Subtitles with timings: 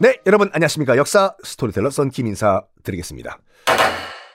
[0.00, 0.96] 네, 여러분 안녕하십니까.
[0.96, 3.40] 역사 스토리텔러 썬킴 인사 드리겠습니다.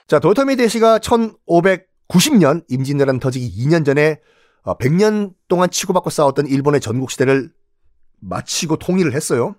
[0.06, 4.20] 자, 도요토미 히데요시가 1590년 임진왜란 터지기 2년 전에
[4.62, 7.50] 100년 어, 동안 치고받고 싸웠던 일본의 전국시대를
[8.20, 9.56] 마치고 통일을 했어요.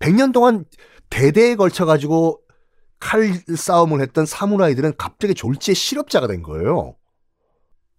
[0.00, 0.64] 100년 동안
[1.10, 2.40] 대대에 걸쳐가지고
[2.98, 6.96] 칼 싸움을 했던 사무라이들은 갑자기 졸지에 실업자가 된 거예요.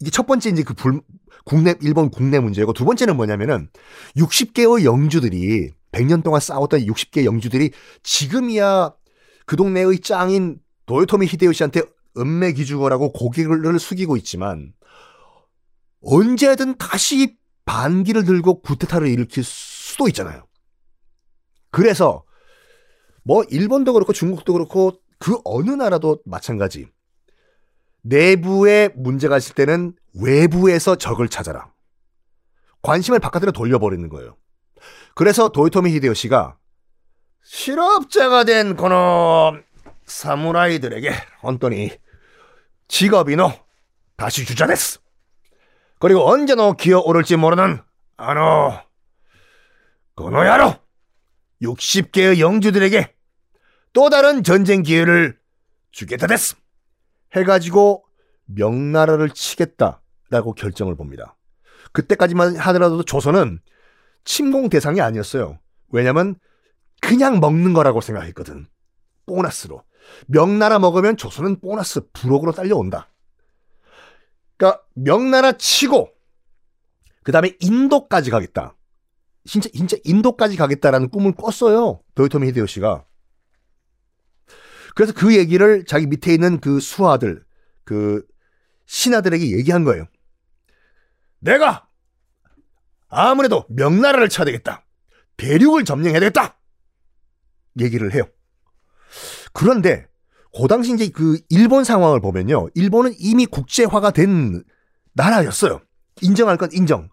[0.01, 0.99] 이게 첫 번째 이제 그 불,
[1.45, 3.69] 국내, 일본 국내 문제고 두 번째는 뭐냐면은
[4.17, 7.71] 60개의 영주들이 100년 동안 싸웠던 60개 영주들이
[8.03, 8.93] 지금이야
[9.45, 11.81] 그 동네의 짱인 도요토미 히데요시한테
[12.17, 14.73] 은매 기주거라고 고개를 숙이고 있지만
[16.01, 20.45] 언제든 다시 반기를 들고 구테타를 일으킬 수도 있잖아요.
[21.71, 22.23] 그래서
[23.23, 26.87] 뭐 일본도 그렇고 중국도 그렇고 그 어느 나라도 마찬가지.
[28.03, 31.73] 내부에 문제가 있을 때는 외부에서 적을 찾아라.
[32.83, 34.37] 관심을 바깥으로 돌려버리는 거예요.
[35.13, 36.57] 그래서 도요토미 히데요시가
[37.43, 39.63] 실업자가 된 그놈
[40.05, 41.91] 사무라이들에게 언더니
[42.87, 43.51] 직업이노
[44.17, 44.99] 다시 주자됐어.
[45.99, 47.79] 그리고 언제 너 기어오를지 모르는
[48.17, 48.73] 아노
[50.15, 50.75] 그노야로
[51.61, 53.13] 60개의 영주들에게
[53.93, 55.37] 또 다른 전쟁 기회를
[55.91, 56.55] 주겠다 됐어.
[57.35, 58.05] 해가지고
[58.45, 61.35] 명나라를 치겠다라고 결정을 봅니다.
[61.93, 63.59] 그때까지만 하더라도 조선은
[64.25, 65.59] 침공 대상이 아니었어요.
[65.89, 66.35] 왜냐면
[66.99, 68.67] 그냥 먹는 거라고 생각했거든.
[69.25, 69.83] 보너스로.
[70.27, 73.09] 명나라 먹으면 조선은 보너스 부록으로 딸려온다.
[74.57, 76.09] 그러니까 명나라 치고
[77.23, 78.75] 그 다음에 인도까지 가겠다.
[79.45, 82.01] 진짜 진짜 인도까지 가겠다라는 꿈을 꿨어요.
[82.15, 83.05] 도요토미 히데요시가.
[84.95, 87.43] 그래서 그 얘기를 자기 밑에 있는 그 수하들,
[87.83, 88.25] 그
[88.85, 90.05] 신하들에게 얘기한 거예요.
[91.39, 91.87] 내가
[93.07, 94.85] 아무래도 명나라를 쳐야 되겠다.
[95.37, 96.57] 대륙을 점령해야 되겠다.
[97.79, 98.23] 얘기를 해요.
[99.53, 100.07] 그런데
[100.57, 102.69] 그 당시 이제 그 일본 상황을 보면요.
[102.75, 104.63] 일본은 이미 국제화가 된
[105.13, 105.81] 나라였어요.
[106.21, 107.09] 인정할 건 인정.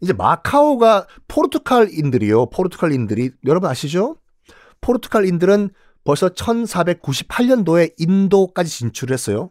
[0.00, 2.50] 이제 마카오가 포르투갈인들이요.
[2.50, 4.20] 포르투갈인들이 여러분 아시죠?
[4.80, 5.70] 포르투갈인들은
[6.04, 9.50] 벌써 1498년도에 인도까지 진출했어요.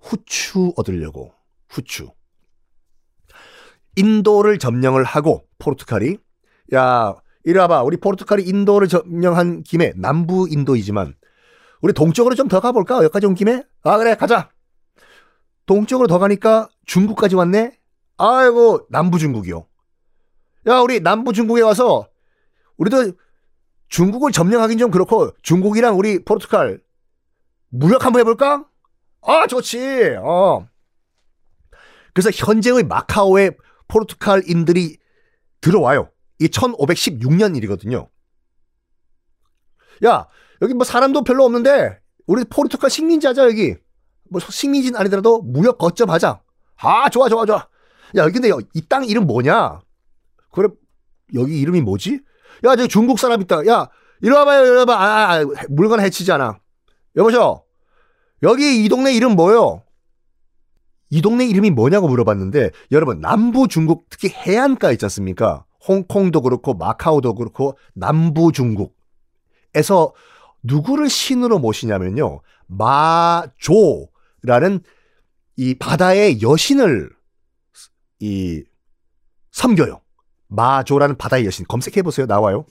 [0.00, 1.32] 후추 얻으려고.
[1.70, 2.10] 후추.
[3.96, 6.18] 인도를 점령을 하고 포르투갈이
[6.74, 11.14] 야 이리 와봐 우리 포르투갈이 인도를 점령한 김에 남부 인도이지만
[11.80, 14.50] 우리 동쪽으로 좀 더 가볼까 여기까지 온 김에 아 그래 가자
[15.66, 17.78] 동쪽으로 더 가니까 중국까지 왔네
[18.16, 19.66] 아이고 남부 중국이요
[20.66, 22.08] 야 우리 남부 중국에 와서
[22.76, 23.12] 우리도
[23.88, 26.80] 중국을 점령하긴 좀 그렇고 중국이랑 우리 포르투갈
[27.70, 28.64] 무역 한번 해볼까?
[29.22, 30.16] 아 좋지.
[30.22, 30.66] 어.
[32.14, 33.50] 그래서 현재의 마카오에
[33.88, 34.98] 포르투갈인들이
[35.60, 36.10] 들어와요.
[36.38, 38.08] 이 1516년 일이거든요.
[40.04, 40.26] 야
[40.62, 43.74] 여기 뭐 사람도 별로 없는데 우리 포르투갈 식민지 하자 여기.
[44.30, 46.40] 뭐 식민지는 아니더라도 무역 거점 하자.
[46.76, 47.66] 아 좋아 좋아 좋아.
[48.16, 49.80] 야 근데 이 땅 이름 뭐냐?
[50.52, 50.68] 그래
[51.34, 52.20] 여기 이름이 뭐지?
[52.64, 53.66] 야, 저 중국 사람 있다.
[53.66, 53.88] 야,
[54.22, 54.94] 이리 와봐요, 이리 와봐.
[54.94, 56.58] 아, 아, 물건 해치지 않아.
[57.16, 57.62] 여보셔,
[58.42, 59.82] 여기 이 동네 이름 뭐요?
[61.10, 65.64] 이 동네 이름이 뭐냐고 물어봤는데, 여러분, 남부 중국, 특히 해안가 있지 않습니까?
[65.86, 70.12] 홍콩도 그렇고, 마카오도 그렇고, 남부 중국에서
[70.62, 72.40] 누구를 신으로 모시냐면요.
[72.66, 74.80] 마조라는
[75.56, 77.10] 이 바다의 여신을
[78.20, 78.62] 이
[79.52, 80.00] 섬겨요.
[80.48, 82.26] 마조라는 바다의 여신 검색해 보세요.
[82.26, 82.66] 나와요.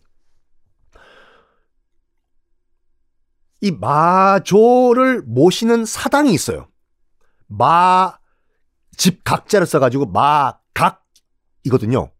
[3.62, 6.68] 이 마조를 모시는 사당이 있어요.
[7.48, 8.18] 마
[8.98, 12.12] 집 각자를 써가지고 마각이거든요.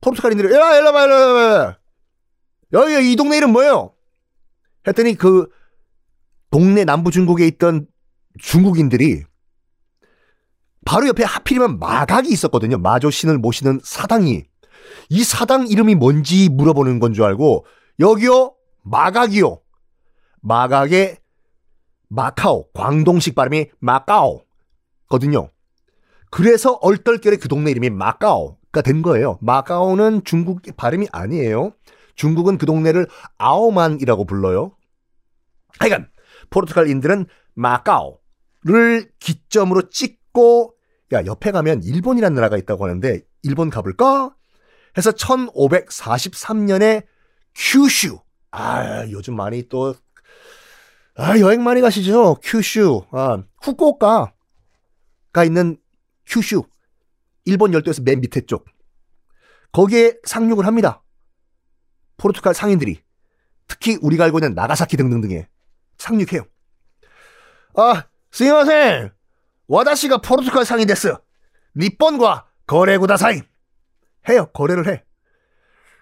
[0.00, 1.78] 포르투갈인들이 야 일로 와 일로 와
[2.72, 3.94] 여기 이 동네 이름 뭐예요?
[4.86, 5.48] 했더니 그
[6.50, 7.86] 동네 남부 중국에 있던
[8.38, 9.24] 중국인들이
[10.84, 12.78] 바로 옆에 하필이면 마각이 있었거든요.
[12.78, 14.44] 마조 신을 모시는 사당이.
[15.10, 17.66] 이 사당 이름이 뭔지 물어보는 건 줄 알고
[17.98, 19.60] 여기요 마각이요.
[20.40, 21.18] 마각의
[22.08, 24.44] 마카오 광동식 발음이 마카오
[25.10, 25.50] 거든요.
[26.30, 29.38] 그래서 얼떨결에 그 동네 이름이 마카오가 된 거예요.
[29.42, 31.72] 마카오는 중국 발음이 아니에요.
[32.14, 34.76] 중국은 그 동네를 아오만이라고 불러요.
[35.78, 36.08] 하여간
[36.48, 40.74] 포르투갈인들은 마카오를 기점으로 찍 있고
[41.12, 44.34] 야 옆에 가면 일본이라는 나라가 있다고 하는데 일본 가볼까?
[44.96, 47.04] 해서 1543년에
[47.54, 48.18] 큐슈
[48.50, 49.94] 아 요즘 많이 또
[51.16, 52.36] 아, 여행 많이 가시죠?
[52.42, 54.32] 큐슈, 아, 후쿠오카
[55.32, 55.78] 가 있는
[56.26, 56.64] 큐슈,
[57.44, 58.66] 일본 열도에서 맨 밑에 쪽.
[59.72, 61.02] 거기에 상륙을 합니다.
[62.16, 63.02] 포르투갈 상인들이
[63.66, 65.48] 특히 우리가 알고 있는 나가사키 등등등에
[65.98, 66.44] 상륙해요.
[67.76, 69.10] 아, 스미마생!
[69.68, 71.20] 와다시가 포르투갈 상인 됐어.
[71.76, 73.42] 니폰과 거래구다사이
[74.28, 74.50] 해요.
[74.52, 75.04] 거래를 해.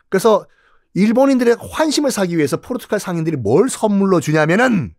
[0.08, 0.46] 그래서
[0.94, 4.94] 일본인들의 환심을 사기 위해서 포르투갈 상인들이 뭘 선물로 주냐면은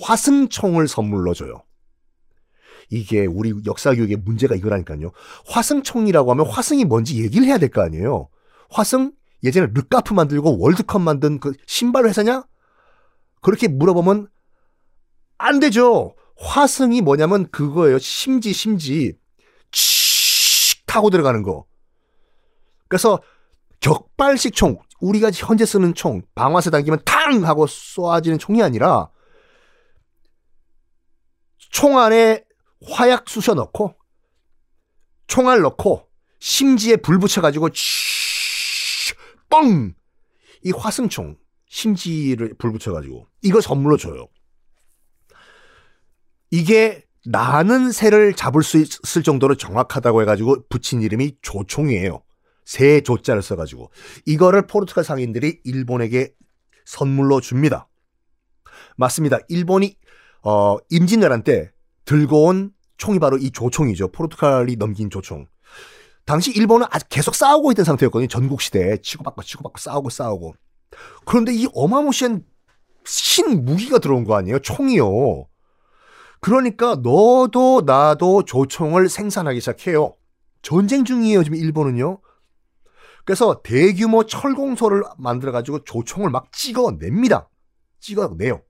[0.00, 1.62] 화승총을 선물로 줘요.
[2.90, 5.12] 이게 우리 역사 교육의 문제가 이거라니까요.
[5.46, 8.28] 화승총이라고 하면 화승이 뭔지 얘기를 해야 될 거 아니에요.
[8.68, 12.44] 화승 예전에 르카프 만들고 월드컵 만든 그 신발 회사냐?
[13.40, 14.28] 그렇게 물어보면
[15.38, 16.14] 안 되죠.
[16.36, 17.98] 화승이 뭐냐면 그거예요.
[17.98, 19.16] 심지 심지
[19.70, 21.64] 칙 타고 들어가는 거.
[22.88, 23.20] 그래서
[23.80, 29.08] 격발식 총, 우리가 현재 쓰는 총, 방아쇠 당기면 탕 하고 쏘아지는 총이 아니라
[31.70, 32.44] 총 안에
[32.86, 33.94] 화약 쑤셔 넣고
[35.26, 37.68] 총알 넣고 심지에 불 붙여가지고
[39.48, 39.94] 뻥!
[40.62, 41.36] 이 화승총
[41.66, 44.28] 심지를 불 붙여가지고 이거 선물로 줘요.
[46.50, 52.22] 이게 나는 새를 잡을 수 있을 정도로 정확하다고 해가지고 붙인 이름이 조총이에요.
[52.64, 53.90] 새 조자를 써가지고
[54.26, 56.34] 이거를 포르투갈 상인들이 일본에게
[56.84, 57.88] 선물로 줍니다.
[58.96, 59.38] 맞습니다.
[59.48, 59.96] 일본이
[60.42, 61.72] 어, 임진왜란 때
[62.10, 64.08] 들고 온 총이 바로 이 조총이죠.
[64.08, 65.46] 포르투갈이 넘긴 조총.
[66.26, 68.26] 당시 일본은 아직 계속 싸우고 있던 상태였거든요.
[68.26, 70.54] 전국 시대에 치고받고 치고받고 싸우고 싸우고.
[71.24, 72.44] 그런데 이 어마무시한
[73.04, 74.58] 신 무기가 들어온 거 아니에요?
[74.58, 75.46] 총이요.
[76.40, 80.16] 그러니까 너도 나도 조총을 생산하기 시작해요.
[80.62, 82.20] 전쟁 중이에요, 지금 일본은요.
[83.24, 87.48] 그래서 대규모 철공소를 만들어가지고 조총을 막 찍어냅니다.
[88.00, 88.62] 찍어내요.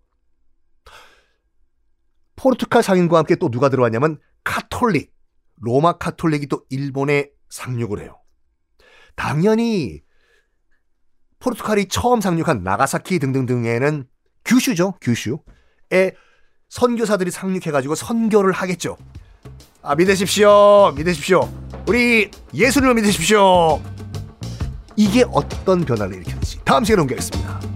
[2.40, 5.12] 포르투갈 상인과 함께 또 누가 들어왔냐면 카톨릭,
[5.60, 8.18] 로마 카톨릭이 또 일본에 상륙을 해요.
[9.14, 10.00] 당연히
[11.38, 14.06] 포르투갈이 처음 상륙한 나가사키 등등등에는
[14.46, 16.14] 규슈죠, 규슈에
[16.70, 18.96] 선교사들이 상륙해가지고 선교를 하겠죠.
[19.82, 20.92] 아, 믿으십시오.
[20.96, 21.40] 믿으십시오.
[21.88, 23.82] 우리 예수님을 믿으십시오.
[24.96, 27.69] 이게 어떤 변화를 일으켰는지 다음 시간에 공개하겠습니다.